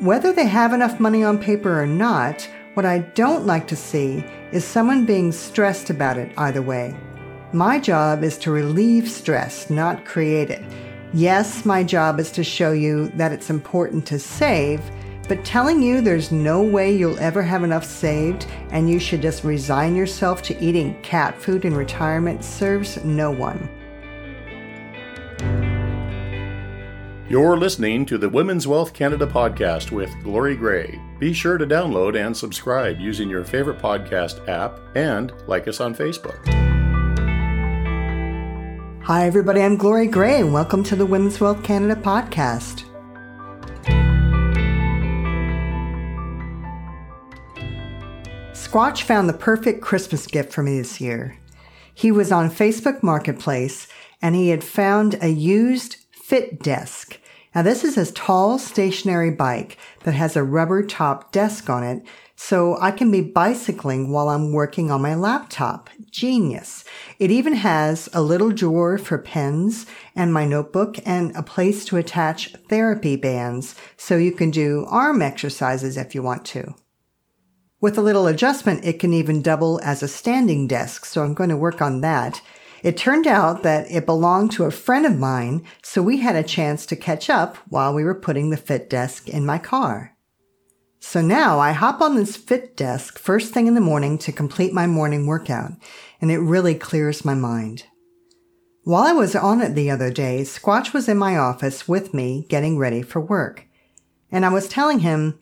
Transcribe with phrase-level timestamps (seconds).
[0.00, 4.24] Whether they have enough money on paper or not, what I don't like to see
[4.50, 6.96] is someone being stressed about it either way.
[7.52, 10.64] My job is to relieve stress, not create it.
[11.12, 14.82] Yes, my job is to show you that it's important to save,
[15.28, 19.44] but telling you there's no way you'll ever have enough saved and you should just
[19.44, 23.68] resign yourself to eating cat food in retirement serves no one.
[27.26, 31.00] You're listening to the Women's Wealth Canada podcast with Glory Gray.
[31.18, 35.94] Be sure to download and subscribe using your favorite podcast app and like us on
[35.94, 36.36] Facebook.
[39.04, 39.62] Hi, everybody.
[39.62, 42.84] I'm Glory Gray, and welcome to the Women's Wealth Canada podcast.
[48.52, 51.38] Squatch found the perfect Christmas gift for me this year.
[51.94, 53.88] He was on Facebook Marketplace
[54.20, 57.20] and he had found a used Fit Desk.
[57.54, 62.02] Now, this is a tall stationary bike that has a rubber top desk on it,
[62.34, 65.88] so I can be bicycling while I'm working on my laptop.
[66.10, 66.84] Genius.
[67.20, 71.96] It even has a little drawer for pens and my notebook and a place to
[71.96, 76.74] attach therapy bands so you can do arm exercises if you want to.
[77.80, 81.50] With a little adjustment, it can even double as a standing desk, so I'm going
[81.50, 82.40] to work on that.
[82.84, 86.42] It turned out that it belonged to a friend of mine, so we had a
[86.42, 90.14] chance to catch up while we were putting the fit desk in my car.
[91.00, 94.74] So now I hop on this fit desk first thing in the morning to complete
[94.74, 95.72] my morning workout,
[96.20, 97.84] and it really clears my mind.
[98.82, 102.44] While I was on it the other day, Squatch was in my office with me
[102.50, 103.66] getting ready for work.
[104.30, 105.38] And I was telling him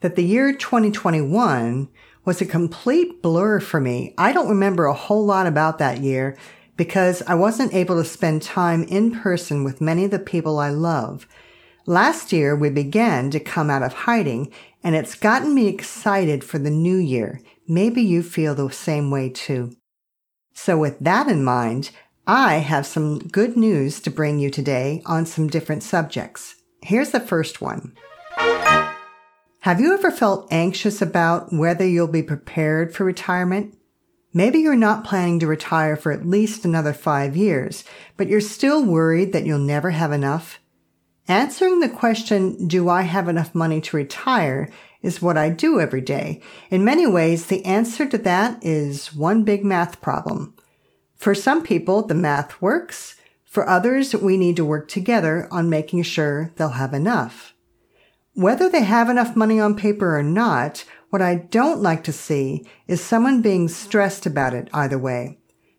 [0.00, 1.90] that the year 2021
[2.24, 4.14] was a complete blur for me.
[4.16, 6.38] I don't remember a whole lot about that year,
[6.76, 10.70] because I wasn't able to spend time in person with many of the people I
[10.70, 11.26] love.
[11.86, 14.52] Last year, we began to come out of hiding,
[14.82, 17.40] and it's gotten me excited for the new year.
[17.68, 19.76] Maybe you feel the same way too.
[20.52, 21.90] So, with that in mind,
[22.26, 26.56] I have some good news to bring you today on some different subjects.
[26.82, 27.94] Here's the first one.
[29.60, 33.76] Have you ever felt anxious about whether you'll be prepared for retirement?
[34.36, 37.84] Maybe you're not planning to retire for at least another five years,
[38.18, 40.58] but you're still worried that you'll never have enough.
[41.26, 44.70] Answering the question, do I have enough money to retire,
[45.00, 46.42] is what I do every day.
[46.68, 50.54] In many ways, the answer to that is one big math problem.
[51.14, 53.16] For some people, the math works.
[53.46, 57.54] For others, we need to work together on making sure they'll have enough.
[58.34, 60.84] Whether they have enough money on paper or not,
[61.16, 65.38] what I don't like to see is someone being stressed about it either way.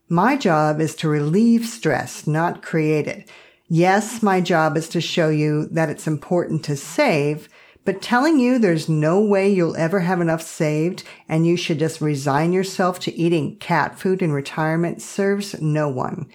[0.10, 3.30] My job is to relieve stress, not create it.
[3.68, 7.50] Yes, my job is to show you that it's important to save,
[7.86, 12.02] but telling you there's no way you'll ever have enough saved and you should just
[12.02, 16.32] resign yourself to eating cat food in retirement serves no one.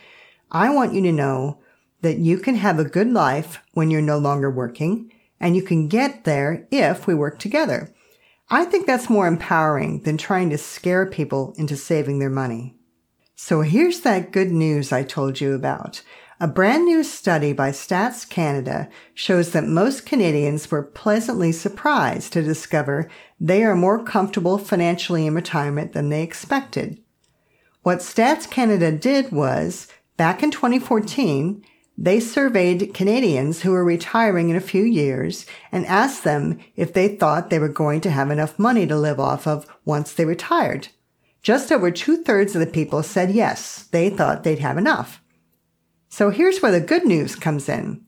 [0.53, 1.59] I want you to know
[2.03, 5.89] that you can have a good life when you're no longer working and you can
[5.89, 7.93] get there if we work together.
[8.53, 12.77] I think that's more empowering than trying to scare people into saving their money.
[13.35, 16.03] So here's that good news I told you about.
[16.39, 22.43] A brand new study by Stats Canada shows that most Canadians were pleasantly surprised to
[22.43, 23.09] discover
[23.41, 27.01] they are more comfortable financially in retirement than they expected.
[27.83, 31.65] What Stats Canada did was, back in 2014,
[31.97, 37.09] they surveyed Canadians who were retiring in a few years and asked them if they
[37.09, 40.89] thought they were going to have enough money to live off of once they retired.
[41.43, 45.21] Just over two thirds of the people said yes, they thought they'd have enough.
[46.09, 48.05] So here's where the good news comes in.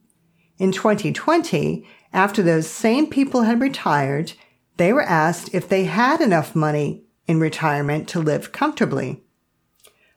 [0.57, 4.33] In 2020, after those same people had retired,
[4.77, 9.24] they were asked if they had enough money in retirement to live comfortably.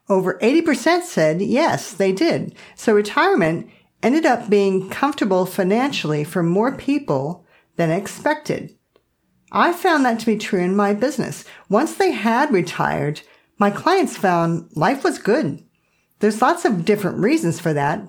[0.08, 2.54] Over 80% said yes, they did.
[2.74, 3.70] So retirement
[4.02, 7.44] ended up being comfortable financially for more people
[7.76, 8.74] than expected.
[9.52, 11.44] I found that to be true in my business.
[11.68, 13.22] Once they had retired,
[13.58, 15.64] my clients found life was good.
[16.20, 18.06] There's lots of different reasons for that.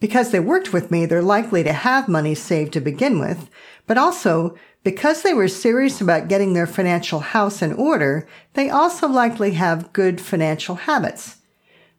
[0.00, 3.50] Because they worked with me, they're likely to have money saved to begin with,
[3.86, 4.56] but also
[4.88, 9.92] because they were serious about getting their financial house in order, they also likely have
[9.92, 11.36] good financial habits.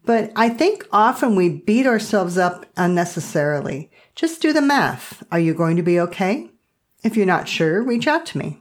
[0.06, 3.92] But I think often we beat ourselves up unnecessarily.
[4.16, 5.22] Just do the math.
[5.32, 6.50] Are you going to be okay?
[7.04, 8.60] If you're not sure, reach out to me.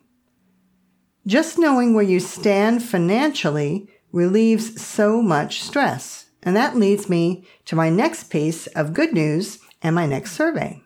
[1.26, 6.26] Just knowing where you stand financially relieves so much stress.
[6.42, 10.82] And that leads me to my next piece of good news and my next survey.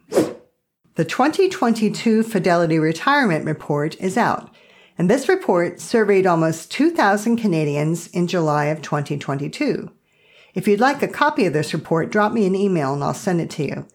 [0.94, 4.54] The 2022 Fidelity Retirement Report is out,
[4.98, 9.90] and this report surveyed almost 2,000 Canadians in July of 2022.
[10.52, 13.40] If you'd like a copy of this report, drop me an email and I'll send
[13.40, 13.86] it to you.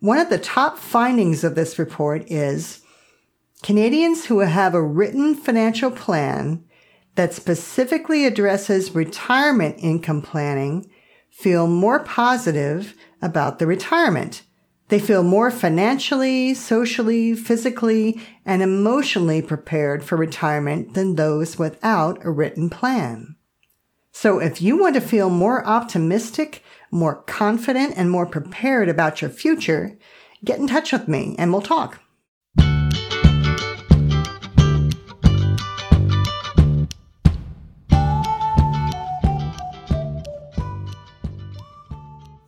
[0.00, 2.82] One of the top findings of this report is
[3.62, 6.62] Canadians who have a written financial plan
[7.14, 10.90] that specifically addresses retirement income planning
[11.30, 14.42] feel more positive about the retirement.
[14.88, 22.30] They feel more financially, socially, physically, and emotionally prepared for retirement than those without a
[22.30, 23.34] written plan.
[24.12, 29.30] So if you want to feel more optimistic, more confident, and more prepared about your
[29.30, 29.98] future,
[30.44, 32.00] get in touch with me and we'll talk.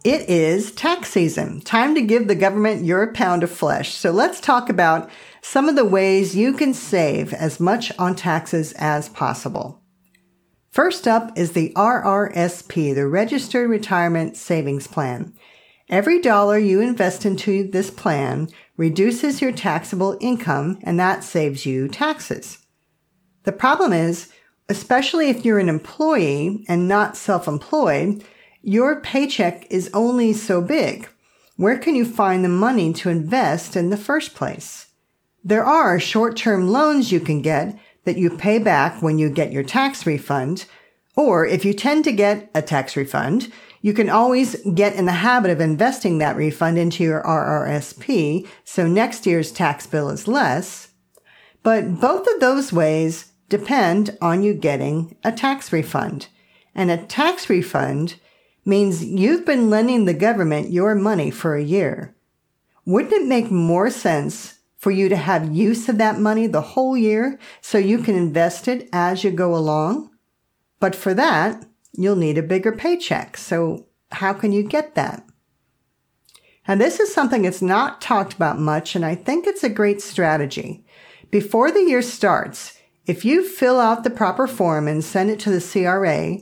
[0.04, 1.60] It is tax season.
[1.60, 3.94] Time to give the government your pound of flesh.
[3.94, 5.10] So let's talk about
[5.42, 9.82] some of the ways you can save as much on taxes as possible.
[10.70, 15.34] First up is the RRSP, the Registered Retirement Savings Plan.
[15.88, 21.88] Every dollar you invest into this plan reduces your taxable income and that saves you
[21.88, 22.58] taxes.
[23.42, 24.30] The problem is,
[24.68, 28.22] especially if you're an employee and not self-employed,
[28.68, 31.08] your paycheck is only so big.
[31.56, 34.88] Where can you find the money to invest in the first place?
[35.42, 39.62] There are short-term loans you can get that you pay back when you get your
[39.62, 40.66] tax refund.
[41.16, 43.50] Or if you tend to get a tax refund,
[43.80, 48.86] you can always get in the habit of investing that refund into your RRSP so
[48.86, 50.88] next year's tax bill is less.
[51.62, 56.28] But both of those ways depend on you getting a tax refund.
[56.74, 58.16] And a tax refund
[58.68, 62.14] means you've been lending the government your money for a year.
[62.84, 66.96] Wouldn't it make more sense for you to have use of that money the whole
[66.96, 70.10] year so you can invest it as you go along?
[70.78, 73.36] But for that, you'll need a bigger paycheck.
[73.36, 75.24] So how can you get that?
[76.66, 80.02] And this is something that's not talked about much, and I think it's a great
[80.02, 80.84] strategy.
[81.30, 85.50] Before the year starts, if you fill out the proper form and send it to
[85.50, 86.40] the CRA,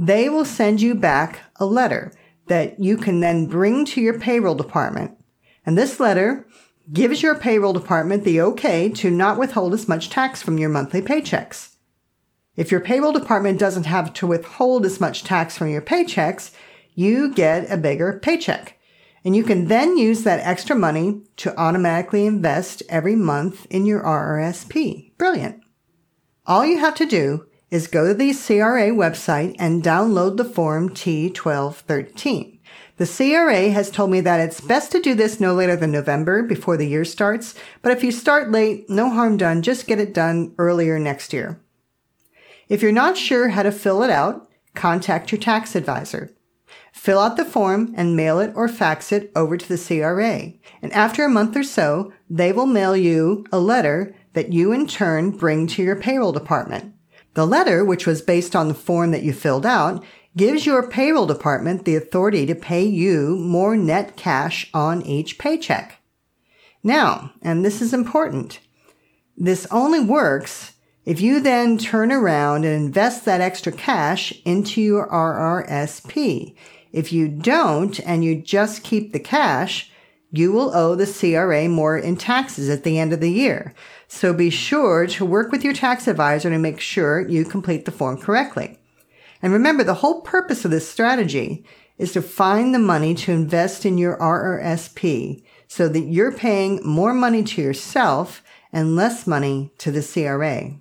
[0.00, 2.12] they will send you back a letter
[2.46, 5.18] that you can then bring to your payroll department.
[5.66, 6.46] And this letter
[6.92, 11.02] gives your payroll department the okay to not withhold as much tax from your monthly
[11.02, 11.74] paychecks.
[12.54, 16.52] If your payroll department doesn't have to withhold as much tax from your paychecks,
[16.94, 18.78] you get a bigger paycheck.
[19.24, 24.04] And you can then use that extra money to automatically invest every month in your
[24.04, 25.16] RRSP.
[25.18, 25.60] Brilliant.
[26.46, 30.90] All you have to do is go to the CRA website and download the form
[30.90, 32.58] T1213.
[32.96, 36.42] The CRA has told me that it's best to do this no later than November
[36.42, 40.12] before the year starts, but if you start late, no harm done, just get it
[40.12, 41.60] done earlier next year.
[42.68, 46.34] If you're not sure how to fill it out, contact your tax advisor.
[46.92, 50.52] Fill out the form and mail it or fax it over to the CRA.
[50.82, 54.86] And after a month or so, they will mail you a letter that you in
[54.86, 56.94] turn bring to your payroll department.
[57.38, 60.04] The letter, which was based on the form that you filled out,
[60.36, 66.02] gives your payroll department the authority to pay you more net cash on each paycheck.
[66.82, 68.58] Now, and this is important,
[69.36, 70.72] this only works
[71.04, 76.56] if you then turn around and invest that extra cash into your RRSP.
[76.90, 79.92] If you don't and you just keep the cash,
[80.32, 83.74] you will owe the CRA more in taxes at the end of the year.
[84.08, 87.92] So be sure to work with your tax advisor to make sure you complete the
[87.92, 88.78] form correctly.
[89.42, 91.64] And remember, the whole purpose of this strategy
[91.98, 97.12] is to find the money to invest in your RRSP so that you're paying more
[97.12, 100.80] money to yourself and less money to the CRA.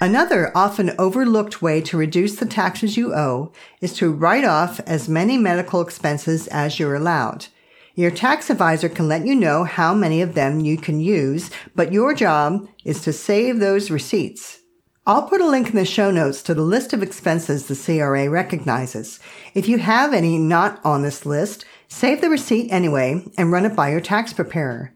[0.00, 5.08] Another often overlooked way to reduce the taxes you owe is to write off as
[5.08, 7.48] many medical expenses as you're allowed.
[7.98, 11.92] Your tax advisor can let you know how many of them you can use, but
[11.92, 14.60] your job is to save those receipts.
[15.04, 18.30] I'll put a link in the show notes to the list of expenses the CRA
[18.30, 19.18] recognizes.
[19.52, 23.74] If you have any not on this list, save the receipt anyway and run it
[23.74, 24.94] by your tax preparer.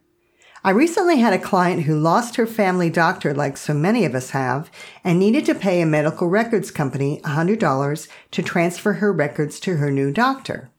[0.62, 4.30] I recently had a client who lost her family doctor like so many of us
[4.30, 4.70] have
[5.02, 9.90] and needed to pay a medical records company $100 to transfer her records to her
[9.90, 10.71] new doctor.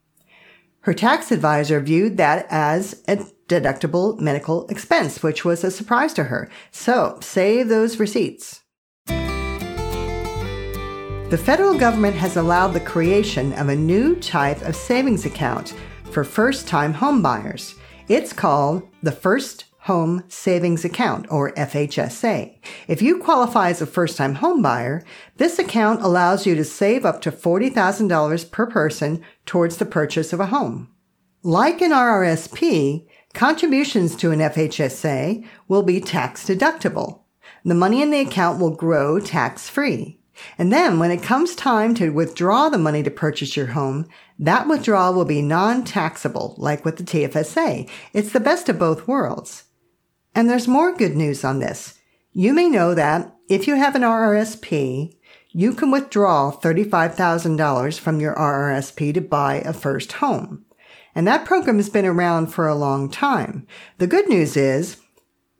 [0.84, 3.16] Her tax advisor viewed that as a
[3.48, 6.50] deductible medical expense, which was a surprise to her.
[6.72, 8.60] So save those receipts.
[11.30, 15.74] The federal government has allowed the creation of a new type of savings account
[16.12, 17.76] for first time homebuyers.
[18.10, 22.58] It's called the First Home Savings Account, or FHSA.
[22.88, 25.04] If you qualify as a first time home buyer,
[25.38, 30.40] this account allows you to save up to $40,000 per person towards the purchase of
[30.40, 30.90] a home.
[31.44, 37.24] Like an RRSP, contributions to an FHSA will be tax deductible.
[37.66, 40.22] The money in the account will grow tax free.
[40.58, 44.08] And then when it comes time to withdraw the money to purchase your home,
[44.40, 47.90] that withdrawal will be non-taxable, like with the TFSA.
[48.14, 49.66] It's the best of both worlds.
[50.36, 52.00] And there's more good news on this.
[52.32, 55.16] You may know that if you have an RRSP,
[55.52, 60.66] you can withdraw $35,000 from your RRSP to buy a first home.
[61.14, 63.68] And that program has been around for a long time.
[64.00, 64.98] The good news is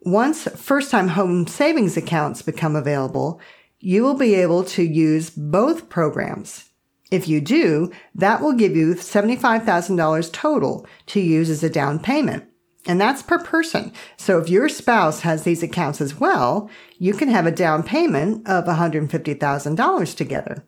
[0.00, 3.40] once first time home savings accounts become available,
[3.78, 6.70] you will be able to use both programs.
[7.10, 12.44] If you do, that will give you $75,000 total to use as a down payment.
[12.86, 13.92] And that's per person.
[14.16, 18.46] So if your spouse has these accounts as well, you can have a down payment
[18.46, 20.64] of $150,000 together.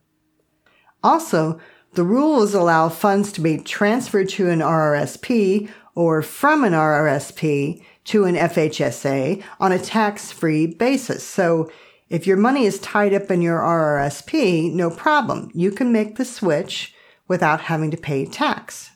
[1.02, 1.60] Also,
[1.92, 8.24] the rules allow funds to be transferred to an RRSP or from an RRSP to
[8.24, 11.24] an FHSA on a tax-free basis.
[11.24, 11.70] So
[12.08, 15.50] if your money is tied up in your RRSP, no problem.
[15.54, 16.94] You can make the switch
[17.28, 18.90] without having to pay tax.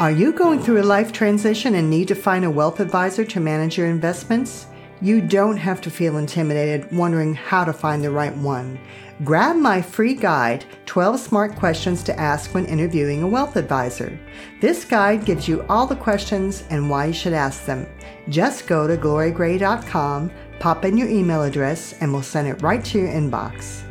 [0.00, 3.40] Are you going through a life transition and need to find a wealth advisor to
[3.40, 4.68] manage your investments?
[5.00, 8.78] You don't have to feel intimidated wondering how to find the right one.
[9.24, 14.16] Grab my free guide, 12 Smart Questions to Ask When Interviewing a Wealth Advisor.
[14.60, 17.84] This guide gives you all the questions and why you should ask them.
[18.28, 23.00] Just go to glorygray.com, pop in your email address, and we'll send it right to
[23.00, 23.82] your inbox.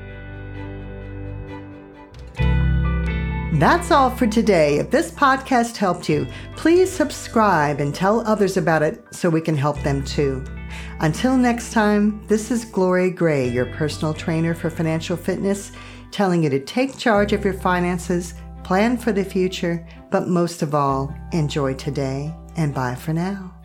[3.58, 4.78] That's all for today.
[4.78, 9.58] If this podcast helped you, please subscribe and tell others about it so we can
[9.58, 10.46] help them too.
[11.00, 15.72] Until next time, this is Glory Gray, your personal trainer for financial fitness,
[16.12, 20.76] telling you to take charge of your finances, plan for the future, but most of
[20.76, 23.57] all, enjoy today and bye for now.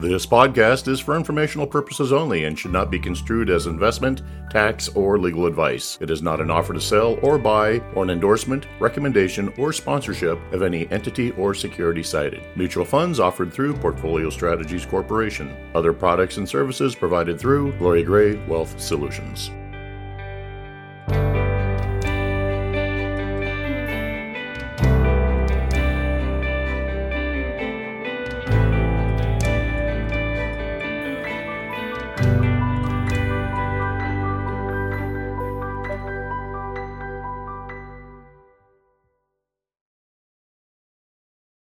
[0.00, 4.88] This podcast is for informational purposes only and should not be construed as investment, tax,
[4.90, 5.98] or legal advice.
[6.00, 10.38] It is not an offer to sell or buy, or an endorsement, recommendation, or sponsorship
[10.52, 12.44] of any entity or security cited.
[12.54, 15.52] Mutual funds offered through Portfolio Strategies Corporation.
[15.74, 19.50] Other products and services provided through Glory Gray Wealth Solutions.